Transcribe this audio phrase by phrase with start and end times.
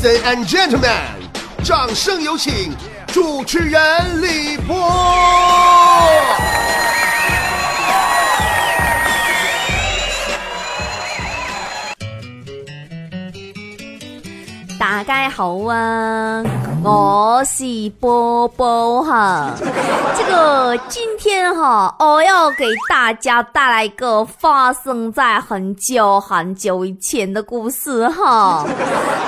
[0.00, 0.92] Ladies and gentlemen，
[1.64, 2.72] 掌声有请
[3.08, 4.76] 主持人李波。
[14.78, 16.44] 大家好啊，
[16.82, 17.64] 我是
[18.00, 19.52] 波波哈。
[20.16, 28.64] 这个今天哈，我要给大家带来一个发生在很久很久以前的故事哈，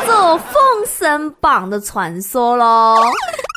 [0.06, 2.96] 这《封神榜》的传说喽。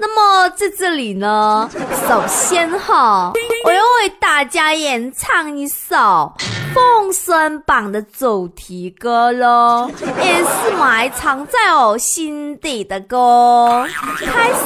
[0.01, 1.69] 那么在这里呢，
[2.07, 3.31] 首先哈，
[3.65, 5.95] 我要为大家演唱一首
[6.73, 13.87] 《封神榜》的主题歌喽，也是埋藏在我心底的歌。
[14.17, 14.57] 开始，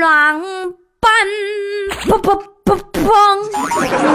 [0.00, 0.40] 狼
[1.00, 1.10] 奔，
[2.08, 3.08] 砰砰砰砰，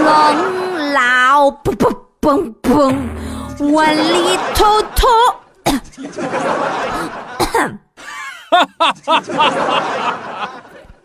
[0.04, 5.08] 狼老砰砰砰砰，万里滔滔。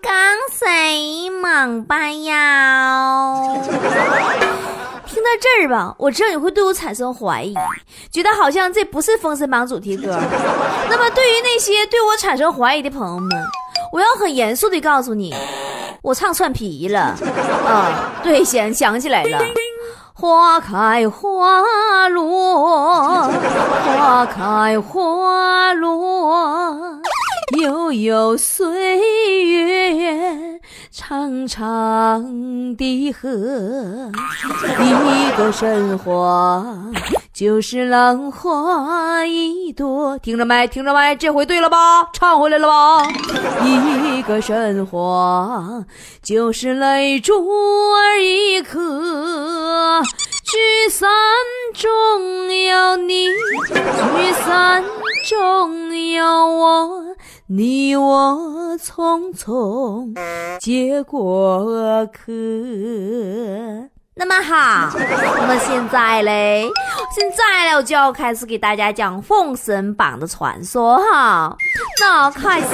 [0.01, 3.61] 刚谁猛吧腰？
[5.27, 7.53] 在这儿吧，我知道你会对我产生怀疑，
[8.09, 10.17] 觉得好像这不是《封神榜》主题歌。
[10.89, 13.29] 那么，对于那些对我产生怀疑的朋友们，
[13.91, 15.35] 我要很严肃的告诉你，
[16.01, 17.13] 我唱串皮了。
[17.65, 19.39] 啊，对，想想起来了。
[20.13, 27.01] 花开花落，花开花落。
[27.57, 28.97] 悠悠岁
[29.45, 30.59] 月，
[30.91, 35.16] 长长的河，一个
[35.51, 36.63] 神话
[37.33, 40.17] 就是浪花一朵。
[40.19, 40.67] 听着没？
[40.67, 41.15] 听着没？
[41.15, 42.09] 这回对了吧？
[42.13, 43.07] 唱回来了吧？
[43.63, 45.85] 一个神话
[46.21, 50.01] 就是泪珠儿一颗，
[50.43, 51.09] 聚散
[51.73, 51.89] 终
[52.63, 54.83] 有你，聚散
[55.27, 57.15] 终有我。
[57.49, 60.13] 你我匆匆
[60.59, 62.31] 接过客。
[64.19, 64.89] 那么好，
[65.39, 66.67] 那么现在嘞，
[67.13, 71.55] 现在呢，我就要开始给大家讲《封神榜》的传说哈。
[72.01, 72.67] 那开始，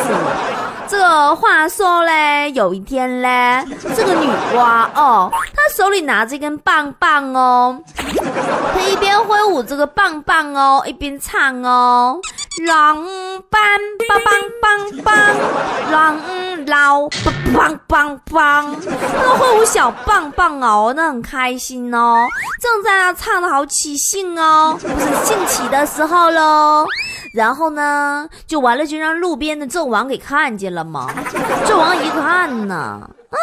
[0.88, 3.62] 这个话说嘞，有一天嘞，
[3.94, 7.78] 这个女娲哦，她手里拿着一根棒棒哦，
[8.74, 12.22] 她一边挥舞这个棒棒哦，一边唱哦。
[12.62, 13.04] 狼
[13.50, 14.22] 班梆
[14.62, 16.20] 梆梆梆，狼
[16.68, 17.10] 老
[17.52, 22.16] 梆梆梆，那个挥舞小棒棒哦，那很开心哦，
[22.62, 26.86] 正在那唱的好起兴哦，不是兴起的时候喽。
[27.34, 31.10] 然后呢，就完了，就让路边的纣王给看见了嘛。
[31.66, 33.38] 纣王一看呢，啊，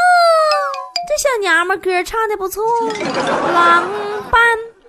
[1.09, 2.63] 这小娘们歌唱的不错，
[3.53, 3.83] 狼
[4.31, 4.41] 班。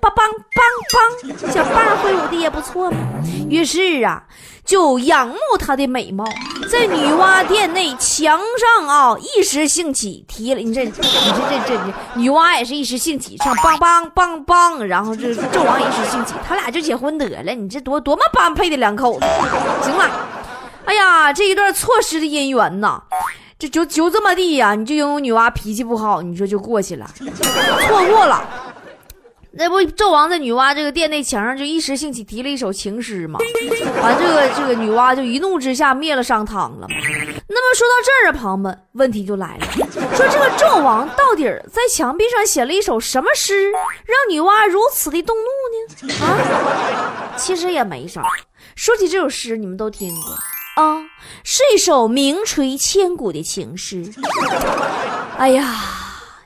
[0.01, 2.97] 梆梆梆梆，小棒挥舞的也不错嘛。
[3.49, 4.23] 于是啊，
[4.65, 6.25] 就仰慕她的美貌，
[6.69, 17.53] 在女娲殿内墙上啊，一时兴起提了你这，你这这这女娲也是一时兴起唱梆梆梆梆，然后这纣王一时兴起，他俩就结婚得了。
[17.53, 19.25] 你这多多么般配的两口子，
[19.83, 20.09] 行了。
[20.85, 23.01] 哎呀，这一段错失的姻缘呐，
[23.59, 27.07] 这就就这么地呀，你就因为女娲脾气不好，你说就过去了，
[27.87, 28.43] 错过了。
[29.53, 33.37] 那不纣王在女娲这个殿内墙上就一时兴起提了一首情诗嘛，
[34.01, 36.87] 完这个这个女娲就一怒之下灭了商汤了。
[36.89, 39.65] 那么说到这儿啊，朋友们，问题就来了，
[40.15, 46.13] 说这个纣王到底在墙壁上写了一首什么诗，让女娲如此的动怒呢？
[46.25, 48.23] 啊，其实也没啥。
[48.75, 50.31] 说起这首诗，你们都听过
[50.81, 51.03] 啊，
[51.43, 54.09] 是一首名垂千古的情诗。
[55.37, 55.75] 哎呀，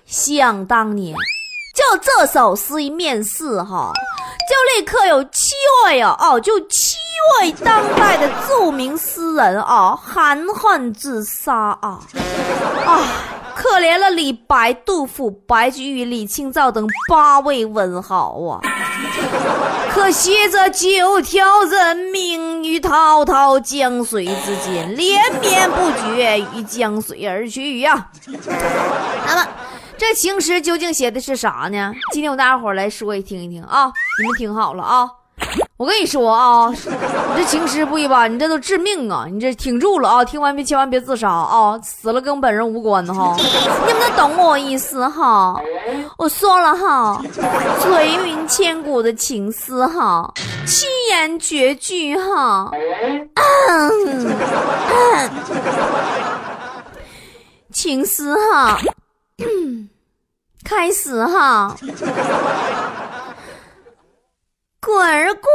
[0.07, 1.15] 想当年。
[1.75, 3.91] 就这首诗一面世哈，
[4.49, 5.53] 就立刻有七
[5.85, 6.95] 位啊哦，就七
[7.41, 11.99] 位当代的著名诗人啊含恨自杀啊！
[12.85, 13.03] 啊，
[13.55, 18.61] 可怜了李白、杜甫、白居易、李清照等八位文豪啊！
[19.91, 28.07] 可惜这九条人命于滔滔江水之间，连绵不绝，于江水而去呀。
[29.27, 29.47] 那么。
[29.97, 31.93] 这情诗究竟写的是啥呢？
[32.11, 33.85] 今天我大家伙来说一听一听啊！
[34.19, 35.09] 你们听好了啊！
[35.77, 39.25] 我跟你说啊，你这情诗不一般，你这都致命啊！
[39.29, 40.25] 你这挺住了啊！
[40.25, 41.79] 听完别千万别自杀啊！
[41.81, 43.35] 死了跟本人无关哈！
[43.87, 45.55] 你们都懂我意思哈！
[46.17, 47.21] 我说了哈，
[47.81, 50.33] 垂名千古的情诗哈，
[50.65, 52.69] 七言绝句哈，
[53.69, 54.35] 嗯
[57.71, 58.77] 情诗哈。
[60.63, 61.75] 开始哈，
[64.79, 65.51] 滚儿滚，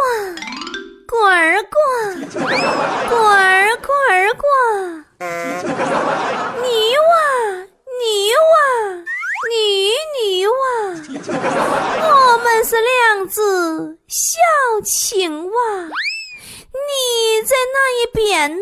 [1.09, 5.05] 滚儿滚，滚儿滚儿滚，
[6.63, 6.69] 泥
[6.99, 7.13] 娃
[8.01, 8.05] 泥
[8.51, 8.53] 娃
[9.49, 9.55] 泥
[10.15, 10.53] 泥娃，
[12.07, 13.41] 我们是两只
[14.09, 14.39] 小
[14.85, 15.53] 青蛙，
[16.91, 18.57] 你在那一边呢，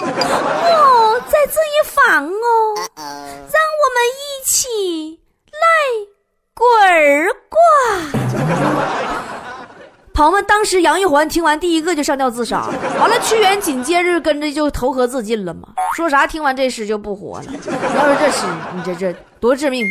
[0.00, 5.20] 我在这一房哦，让我们一起
[5.52, 5.58] 来
[6.54, 7.58] 滚儿滚。
[10.12, 12.68] 朋友们，当时杨玉环听完第一个就上吊自杀，
[13.00, 15.68] 完了屈原紧接着跟着就投河自尽了嘛。
[15.96, 17.44] 说啥听完这诗就不活了？
[17.46, 18.46] 要是这诗，
[18.76, 19.84] 你这这多致命！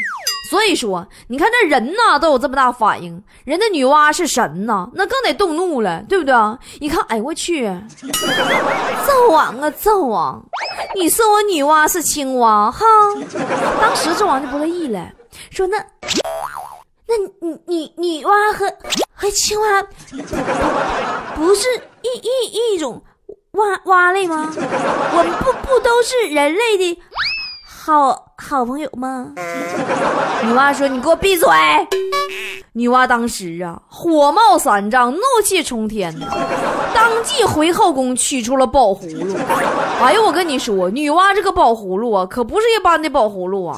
[0.49, 6.57] 所以说，你看这人呐都有这么大反应，人家女娲是神呐，那更得动怒了，对不对啊？
[6.79, 7.67] 一看，哎我去，
[7.99, 10.43] 纣王啊纣王，
[10.95, 12.85] 你说我女娲是青蛙哈？
[13.81, 15.09] 当时纣王就不乐意了，
[15.49, 15.77] 说那。
[17.05, 17.15] 那
[17.47, 18.65] 你你女娲和
[19.13, 19.83] 和青蛙
[21.35, 21.67] 不是
[22.01, 23.03] 一一一种
[23.51, 24.49] 蛙蛙类吗？
[24.55, 27.01] 我们不不都是人类的
[27.85, 29.33] 好好朋友吗？
[30.41, 31.49] 女娲说：“你给我闭嘴！”
[32.71, 36.25] 女娲当时啊，火冒三丈，怒气冲天呐，
[36.95, 39.35] 当即回后宫取出了宝葫芦。
[40.01, 43.77] 哎呦，我跟你说，女娲这个宝葫芦啊，可不是一般的宝葫芦啊，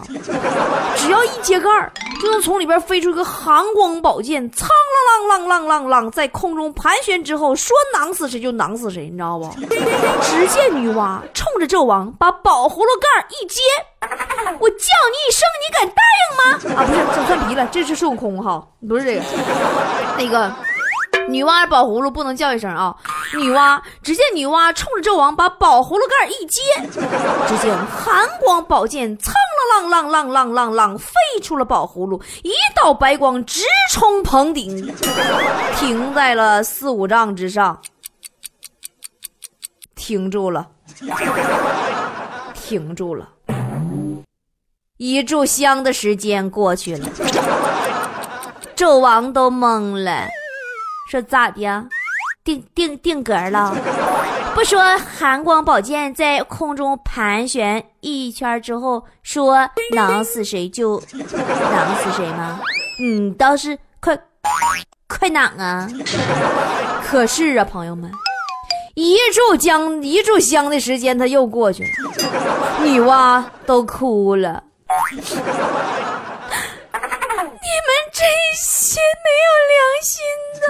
[0.97, 1.91] 只要一揭盖儿。
[2.25, 9.47] 就能从里边飞出一个寒光宝剑，苍啷啷啷啷啷啷，在空中盘旋之后，说囊死谁就囊死谁，你知道不？
[10.23, 13.61] 只见女娲冲着纣王把宝葫芦盖一揭，
[14.59, 16.81] 我叫你一声，你敢答应吗？
[16.81, 19.21] 啊，不是，整算皮了，这是孙悟空哈，不是这个，
[20.17, 20.51] 那个。
[21.27, 22.95] 女娲宝葫芦不能叫一声啊！
[23.33, 26.61] 女娲，只见女娲冲着纣王把宝葫芦盖一揭，
[27.47, 29.33] 只见寒光宝剑苍
[29.65, 34.93] 啷啷啷啷啷啷飞出了宝葫芦，一道白光直冲棚顶，
[35.77, 37.79] 停在了四五丈之上，
[39.95, 40.67] 停住了，
[42.53, 43.29] 停住了。
[44.97, 47.09] 一炷香的时间过去了，
[48.75, 50.27] 纣王都懵了。
[51.11, 51.87] 说咋的？
[52.43, 53.75] 定定定格了？
[54.55, 62.61] 不说寒光宝剑在空中盘旋一圈之后，说囊死谁就 囊死谁吗？
[62.97, 64.17] 你倒是快
[65.09, 65.85] 快囊啊！
[67.05, 68.09] 可是啊，朋友们，
[68.93, 71.89] 一炷香一炷香的时间，他又过去了，
[72.81, 74.63] 女娲都哭了。
[75.11, 75.17] 你
[77.81, 78.23] 们这
[78.55, 80.23] 些没有良心
[80.61, 80.65] 的，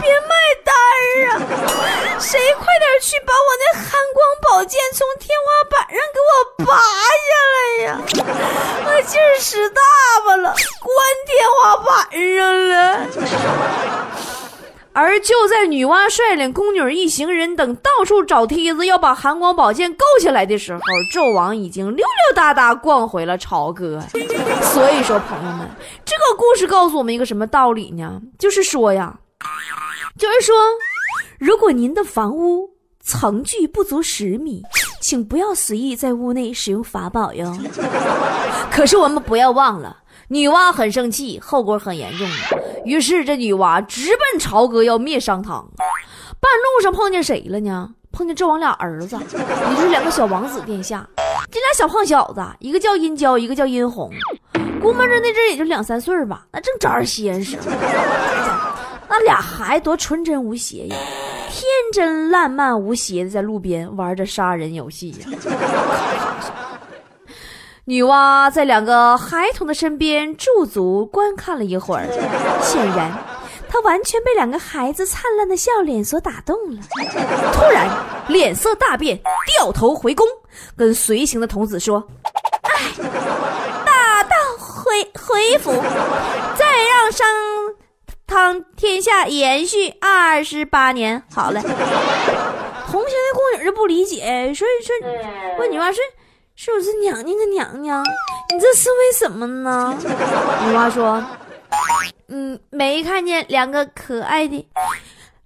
[0.00, 1.32] 别卖单儿啊！
[2.20, 6.32] 谁快点去把我那寒光宝剑从天花板上给我
[6.66, 6.76] 拔
[7.26, 7.56] 下来
[7.86, 7.98] 呀！
[8.84, 9.80] 我劲儿使大
[10.26, 10.94] 发了，关
[11.26, 11.88] 天花板
[12.36, 12.70] 上了。
[14.92, 20.80] 而就在女娲率领宫女一行人等到处找梯子，要把寒光宝剑够下来的时候，
[21.14, 24.02] 纣王已经溜溜达达逛回了朝歌。
[24.62, 25.70] 所以说，朋友们，
[26.04, 28.20] 这个故事告诉我们一个什么道理呢？
[28.38, 29.14] 就是说呀，
[30.18, 30.56] 就是说，
[31.40, 32.68] 如果您的房屋
[33.02, 34.62] 层距不足十米，
[35.00, 37.50] 请不要随意在屋内使用法宝哟。
[38.70, 39.96] 可是我们不要忘了。
[40.28, 42.28] 女娲很生气，后果很严重
[42.84, 45.66] 于是这女娲直奔朝歌要灭商汤。
[46.38, 47.88] 半路上碰见谁了呢？
[48.12, 51.08] 碰见纣王俩儿子，也就是两个小王子殿下。
[51.50, 54.10] 这俩小胖小子，一个叫殷郊，一个叫殷红，
[54.82, 57.40] 估摸着那阵也就两三岁吧，那正招人稀罕
[59.08, 60.96] 那俩孩子多纯真无邪呀，
[61.50, 65.26] 天真烂漫无邪的在路边玩着杀人游戏呀。
[67.84, 72.06] 女娲在两个孩童的身边驻足观看了一会儿，
[72.62, 73.10] 显然，
[73.68, 76.80] 她完全被两个孩子灿烂的笑脸所打动了。
[77.52, 77.88] 突然，
[78.28, 79.18] 脸色大变，
[79.58, 80.24] 掉头回宫，
[80.76, 82.06] 跟随行的童子说
[82.62, 82.92] ：“哎，
[83.84, 85.72] 大道回回府，
[86.56, 87.26] 再让商
[88.40, 91.60] 汤天下延续二十八年。”好嘞，
[92.90, 95.08] 同行的宫女就不理解，说说
[95.58, 96.02] 问女娲说。
[96.56, 98.04] 是不是娘娘个娘娘，
[98.52, 99.96] 你这是为什么呢？
[100.68, 101.24] 女娲说
[102.28, 104.68] ：“嗯，没看见两个可爱的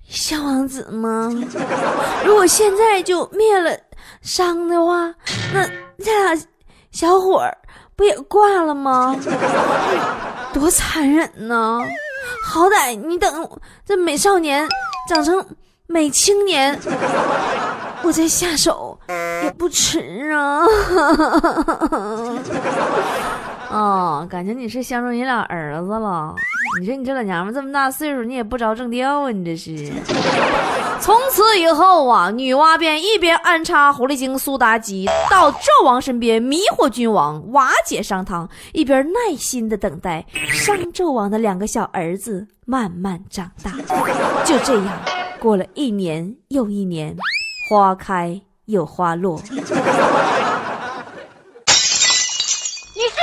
[0.08, 1.30] 小王子吗？
[2.26, 3.78] 如果现在就灭了
[4.22, 5.14] 商的话，
[5.54, 5.64] 那
[6.04, 6.46] 这俩
[6.90, 7.56] 小伙儿
[7.94, 9.16] 不也挂了吗？
[10.52, 11.80] 多残忍呢！
[12.54, 13.50] 好歹你等
[13.84, 14.64] 这美少年
[15.08, 15.44] 长成
[15.88, 16.78] 美青年。”
[18.06, 18.96] 我再下手
[19.42, 20.62] 也不迟啊！
[23.72, 26.34] 哦，感情你是相中你俩儿子了，
[26.80, 29.30] 你说你这老娘们这么大岁数，你也不着正调啊？
[29.30, 29.92] 你这是。
[31.00, 43.70] 从此以后啊，女娲便一边安插狐狸精苏妲己到纣王身边迷惑君王、瓦解商汤，一边耐心的等待商纣王的两个小儿子慢慢长大。
[44.44, 44.98] 就这样，
[45.38, 47.16] 过了一年又一年，
[47.68, 49.40] 花开又花落。
[49.46, 49.64] 你是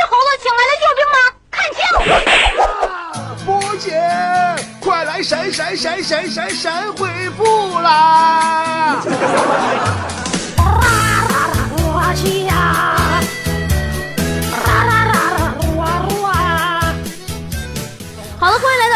[0.08, 1.17] 猴子请来的救兵吗？
[1.51, 1.81] 看清！
[3.82, 4.00] 姐
[4.80, 9.02] 快来闪闪闪闪闪闪回不啦
[11.84, 12.90] 我去呀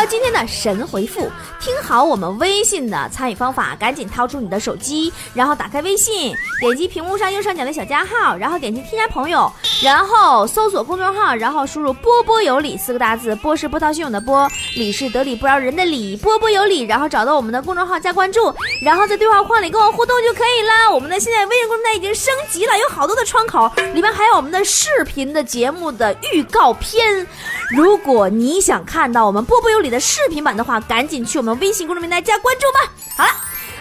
[0.06, 1.30] 今天的神回复。
[1.60, 20.92] 听好我们微信的参与方法，赶紧掏出你的手机，然后打开微信，点击屏幕上右上角的小加号，然后点击添加朋友，然后搜索公众号，然后输入“波波有理”四个大字，波是波涛汹涌的波，理是得理不饶人的理，波波有理，然后找到我们的公众号加关注，然后在对话框里跟我互动就可以啦。
[20.92, 27.26] 我们的现在微信公众号已经升级了，有好多的窗口，里面还有我们的视频的节目的预告片。
[27.72, 31.58] 如果你想看到我们波波有理的视频版的话，赶紧去我们。
[31.60, 32.92] 微信公众平台加关注吧。
[33.18, 33.32] 好了，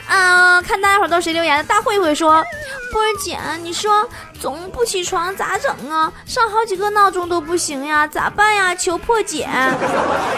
[0.09, 1.65] 嗯，看大家伙都谁留言的。
[1.65, 2.45] 大慧慧说
[2.93, 6.13] ：“波儿姐，你说总不起床咋整啊？
[6.27, 8.75] 上好几个闹钟都不行呀，咋办呀？
[8.75, 9.49] 求破解。”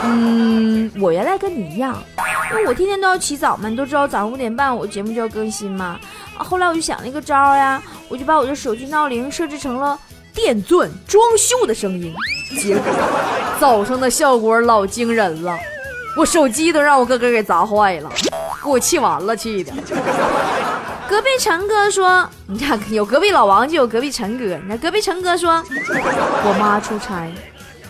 [0.03, 2.03] 嗯，我原来跟你一样，
[2.51, 3.69] 因为我天天都要起早嘛。
[3.69, 5.99] 你都知道早上五点半我节目就要更新嘛。
[6.39, 9.99] 后来我就想了一个招呀，我就把我的手机闹铃设置成了
[10.37, 12.15] 电钻装修的声音，
[12.61, 12.85] 结果
[13.59, 15.59] 早上的效果老惊人了。
[16.15, 18.11] 我手机都让我哥哥给砸坏了，
[18.63, 19.73] 给我气完了，气的。
[21.09, 24.45] 隔壁陈哥说：“你看，有隔壁老王就有隔壁陈哥。
[24.45, 25.65] 你看隔壁陈哥说，
[26.45, 27.33] 我妈出差，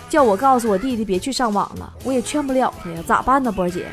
[0.09, 3.87] 叫我告诉我弟弟别去上网了，我也劝不了他呀，咋办呢，波儿姐？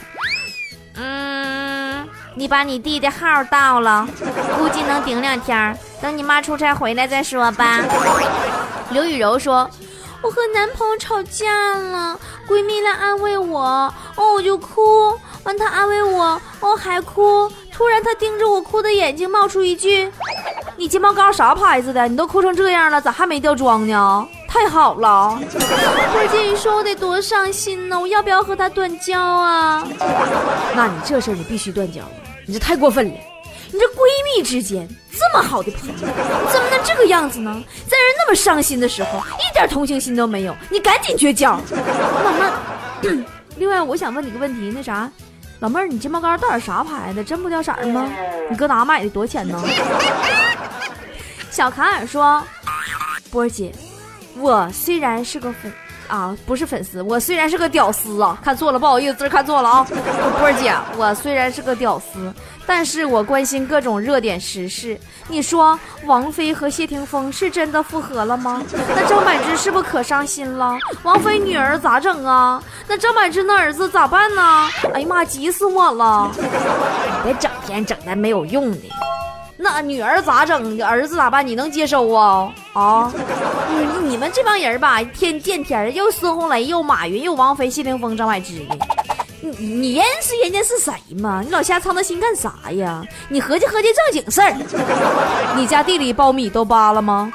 [0.96, 4.08] 嗯，你把你弟弟号盗了，
[4.60, 7.80] 估计能顶两天，等你妈出差回来再说吧。”
[8.92, 9.70] 刘雨柔说。
[10.22, 12.18] 我和男朋友吵架了，
[12.48, 13.60] 闺蜜来安慰我，
[14.16, 20.10] 哦我就哭，完她安慰我，哦还哭，突然她盯着我哭的眼睛，冒出一句
[20.80, 22.08] ：“你睫毛膏啥牌子的？
[22.08, 24.26] 你都哭成这样了，咋还没掉妆呢？
[24.48, 28.00] 太好了！”我姐，你说我得多伤心呢？
[28.00, 29.86] 我要不要和她断交啊？
[30.74, 32.02] 那你这事儿你必须断交，
[32.48, 33.16] 你这太过分了。
[33.74, 34.04] 你这闺
[34.38, 35.96] 蜜之间这么好的朋友，
[36.52, 37.52] 怎么能这个样子呢？
[37.88, 41.60] 在人那么伤心的时候，一点同情心都没有，你赶紧绝交。
[42.24, 43.26] 老妹儿，
[43.58, 45.10] 另外我想问你个问题，那啥，
[45.60, 47.24] 老妹儿，你睫毛膏到底啥牌子？
[47.24, 48.08] 真不掉色吗？
[48.48, 49.10] 你搁哪买的？
[49.10, 49.60] 多少钱呢？
[51.50, 52.44] 小卡尔说
[53.32, 53.72] ：“波儿姐，
[54.38, 55.74] 我虽然是个粉。”
[56.14, 59.84] 啊，不是粉丝，我虽然是个屌丝啊，看错了，不好意思，字看错了啊。
[60.38, 62.32] 波儿姐，我虽然是个屌丝，
[62.68, 64.96] 但是我关心各种热点时事。
[65.28, 68.62] 你说王菲和谢霆锋是真的复合了吗？
[68.96, 70.78] 那张柏芝是不是可伤心了？
[71.02, 72.62] 王菲女儿咋整啊？
[72.88, 74.70] 那张柏芝那儿子咋办呢？
[74.94, 76.30] 哎呀妈，急死我了！
[77.24, 78.84] 别整天整那没有用的。
[79.56, 80.80] 那女儿咋整？
[80.84, 81.46] 儿子咋办？
[81.46, 82.54] 你能接收啊？
[82.74, 83.12] 啊，
[84.04, 88.78] 你们这帮人吧，天见天，又孙红雷，又马云，又王菲，谢霆锋，张柏芝的。
[89.42, 91.42] 你你认识人家是谁吗？
[91.44, 93.04] 你老瞎操那心干啥呀？
[93.30, 94.54] 你合计合计正经事儿。
[95.56, 97.32] 你家地里苞米都扒了吗？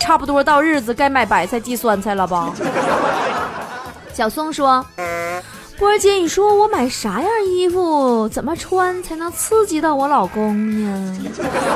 [0.00, 2.52] 差不多到日子该买白菜寄酸菜了吧？
[4.12, 4.84] 小松说。
[5.76, 11.18] 波儿姐，你说我买啥样衣服，怎么穿才能刺激到我老公呢？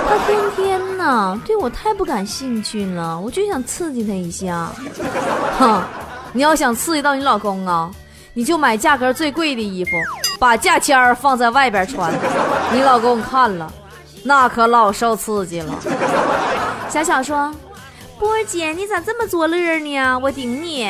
[0.09, 4.71] 他天天呢对我太不感兴趣了，我就想刺激他一下。
[5.59, 5.83] 哼，
[6.33, 7.90] 你要想刺激到你老公啊，
[8.35, 9.90] 你就买价格最贵的衣服，
[10.38, 12.12] 把价签儿放在外边穿，
[12.73, 13.73] 你老公看了，
[14.23, 15.75] 那可老受刺激了。
[16.88, 17.52] 小小说，
[18.17, 20.19] 波儿姐，你咋这么作乐呢？
[20.23, 20.88] 我顶你。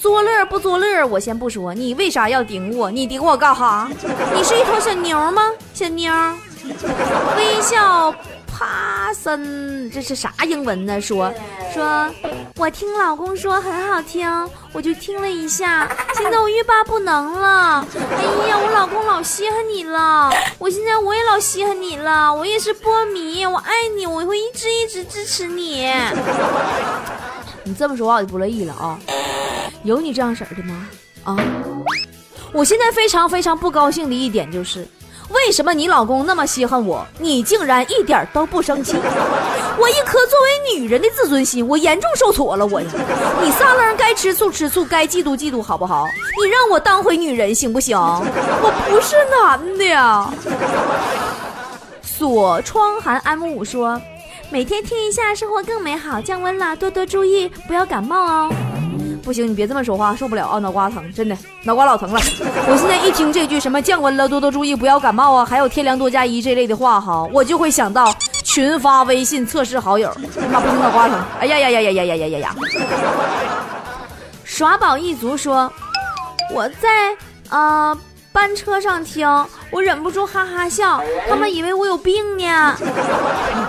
[0.00, 2.90] 作乐不作乐，我先不说，你为啥要顶我？
[2.90, 3.86] 你顶我干哈？
[4.34, 5.42] 你是一头小牛吗？
[5.74, 6.10] 小妞，
[7.36, 8.10] 微笑
[8.46, 10.98] 帕森，这是啥英文呢？
[10.98, 11.30] 说
[11.74, 12.10] 说，
[12.56, 14.26] 我听老公说很好听，
[14.72, 17.86] 我就听了一下，现在我欲罢不能了。
[17.94, 25.92] 哎呀，我老公老稀罕你了，我现在我也老稀罕你了，我也是波迷，我爱你，我会一直一直支持你。
[27.64, 28.98] 你这么说话我就不乐意了啊。
[29.84, 30.88] 有你这样式儿的吗？
[31.24, 31.36] 啊！
[32.52, 34.86] 我现在非常非常不高兴的一点就是，
[35.30, 38.96] 为什么你老公那么稀罕我，你竟然一点都不生气？
[39.78, 42.66] 我一颗作为女人的自尊心，我严重受挫了。
[42.66, 42.88] 我呀，
[43.42, 46.06] 你撒楞该吃醋吃醋，该嫉妒嫉妒，好不好？
[46.42, 47.96] 你让我当回女人行不行？
[47.98, 50.30] 我不是男的呀。
[52.02, 54.00] 锁窗寒 M 五说，
[54.50, 56.20] 每天听一下，生活更美好。
[56.20, 58.52] 降温了，多多注意，不要感冒哦。
[59.20, 60.58] 不行，你别这么说话，受不了啊！
[60.58, 62.20] 脑瓜疼，真的脑瓜老疼了。
[62.68, 70.08] 我现在一听这句什么降温了，多多注意，不要感冒啊，还有天凉多加衣这类的话哈，我就会想到群发微信测试好友。
[70.50, 71.18] 妈，不行，脑瓜疼！
[71.38, 72.56] 哎呀呀呀呀呀呀呀呀呀！
[74.44, 75.72] 耍宝一族说，
[76.52, 77.14] 我在
[77.48, 77.96] 啊
[78.32, 79.28] 班车上听，
[79.70, 82.76] 我忍不住哈哈笑，他们以为我有病呢。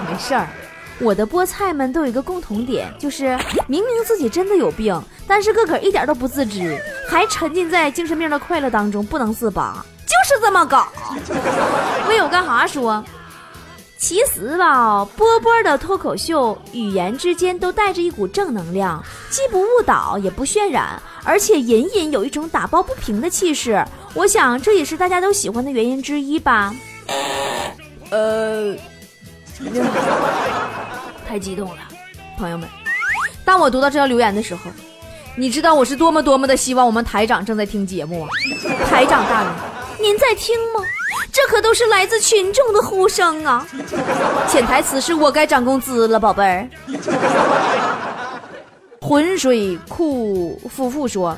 [0.10, 0.48] 没事儿。
[1.04, 6.78] 我的菠菜们都有一个共同点，就是明明自己真的有病，但是个个一点都不自知，
[7.10, 10.90] 还沉浸在精神病的快乐当中不能自拔，就是这么搞。
[12.06, 13.02] 我有干哈说，
[13.98, 23.82] 其实吧，波波的脱口秀语言之间都带着一股正能量，既不误导也不渲染，而且隐隐有一种打抱不平的气势。
[24.14, 26.76] 我想这也是大家都喜欢的原因之一吧。
[28.10, 28.76] 呃。
[31.26, 31.78] 太激动了，
[32.38, 32.68] 朋友们！
[33.46, 34.70] 当我读到这条留言的时候，
[35.36, 38.28] 你知道我是多么多么的希望我们台长正在听节目啊！
[38.90, 39.52] 台长大人，
[40.00, 40.82] 您在听吗？
[41.32, 43.66] 这可都是来自群众的呼声啊！
[44.48, 46.68] 潜台词是我该涨工资了，宝贝儿。
[49.02, 51.38] 浑水库夫妇说。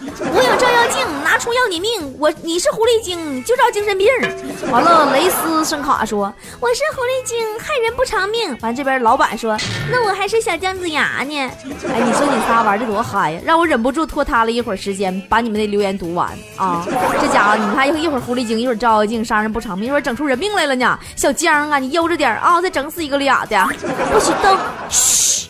[0.00, 0.55] 我有
[0.88, 2.14] 镜，拿出要你命！
[2.18, 4.08] 我你是狐狸精，就照精神病。
[4.70, 8.56] 完了，雷斯声卡说我是狐狸精，害人不偿命。
[8.62, 9.56] 完这边老板说，
[9.90, 11.38] 那我还是小姜子牙呢。
[11.38, 16.86] 哎，你说你仨玩的多嗨呀，让我忍不住拖沓了一会儿时间把你们的留言读完啊！
[17.20, 20.98] 这家伙，你看一会儿狐狸精，一会儿照妖镜，杀人不偿命，一会儿整出人命来了呢。
[21.16, 23.68] 小姜啊，你悠着点啊，再整死一个俩的，
[24.12, 24.56] 不许动！
[24.88, 25.48] 嘘。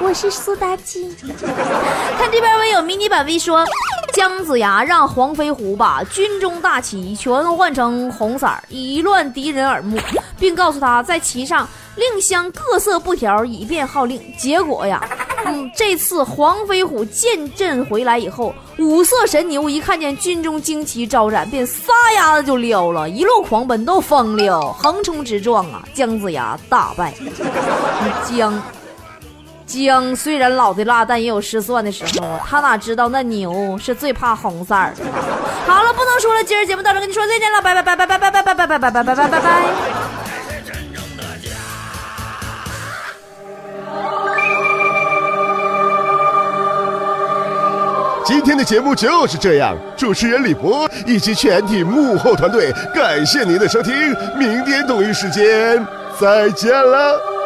[0.00, 1.14] 我是苏妲己。
[2.18, 3.64] 看这边我有迷你版 V 说，
[4.12, 9.98] 姜子牙让黄飞虎把军中大旗全换成红色，以乱敌人耳目，
[10.38, 14.20] 并告诉他在旗上另镶各色布条，以便号令。
[14.38, 15.02] 结果呀，
[15.44, 25.82] 嗯，这次黄飞虎见阵回来以后，五色神牛一看见军中旌旗招展，便撒丫子就撩了，一路狂奔，都疯了，横冲直撞啊！
[25.92, 27.12] 姜子牙大败，
[28.30, 28.60] 姜。
[29.68, 32.40] 姜虽然老的辣，但也有失算的时候。
[32.48, 34.94] 他哪知道那牛是最怕红色儿。
[35.66, 39.62] 好了，不能说了，今儿节目到这，跟你说再见了，拜拜拜拜拜拜拜拜拜拜拜拜拜拜拜拜。
[48.24, 53.94] 今天的节目就是这样，主持人李博以及全体幕后团队，感谢您的收听，
[54.36, 55.86] 明天同一时间
[56.18, 57.37] 再见了。